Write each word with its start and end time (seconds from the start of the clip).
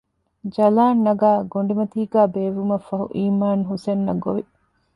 ޖަލާން 0.55 0.99
ނަގައި 1.05 1.41
ގޮޑިމަތީގައި 1.53 2.29
ބޭއްވުމަށްފަހު 2.33 3.05
އީމާން 3.15 3.63
ހުސެންއަށް 3.69 4.21
ގޮވި 4.23 4.43